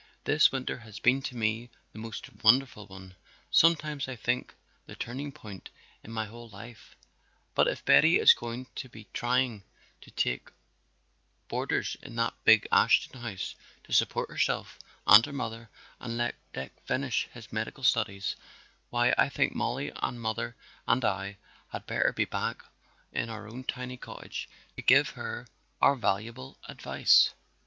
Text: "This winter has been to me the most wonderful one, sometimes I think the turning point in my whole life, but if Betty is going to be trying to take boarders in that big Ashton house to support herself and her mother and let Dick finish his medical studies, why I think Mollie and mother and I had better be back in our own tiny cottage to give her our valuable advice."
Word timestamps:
"This 0.23 0.51
winter 0.51 0.79
has 0.79 0.99
been 0.99 1.21
to 1.21 1.37
me 1.37 1.69
the 1.93 1.99
most 1.99 2.27
wonderful 2.43 2.87
one, 2.87 3.13
sometimes 3.51 4.07
I 4.07 4.15
think 4.15 4.55
the 4.87 4.95
turning 4.95 5.31
point 5.31 5.69
in 6.03 6.11
my 6.11 6.25
whole 6.25 6.49
life, 6.49 6.95
but 7.53 7.67
if 7.67 7.85
Betty 7.85 8.17
is 8.17 8.33
going 8.33 8.65
to 8.77 8.89
be 8.89 9.03
trying 9.13 9.61
to 10.01 10.09
take 10.09 10.49
boarders 11.49 11.97
in 12.01 12.15
that 12.15 12.33
big 12.45 12.67
Ashton 12.71 13.21
house 13.21 13.53
to 13.83 13.93
support 13.93 14.31
herself 14.31 14.79
and 15.05 15.23
her 15.23 15.31
mother 15.31 15.69
and 15.99 16.17
let 16.17 16.33
Dick 16.51 16.73
finish 16.83 17.27
his 17.31 17.53
medical 17.53 17.83
studies, 17.83 18.35
why 18.89 19.13
I 19.19 19.29
think 19.29 19.53
Mollie 19.53 19.91
and 20.01 20.19
mother 20.19 20.55
and 20.87 21.05
I 21.05 21.37
had 21.69 21.85
better 21.85 22.11
be 22.11 22.25
back 22.25 22.63
in 23.13 23.29
our 23.29 23.47
own 23.47 23.65
tiny 23.65 23.97
cottage 23.97 24.49
to 24.75 24.81
give 24.81 25.09
her 25.11 25.45
our 25.79 25.95
valuable 25.95 26.57
advice." 26.67 27.35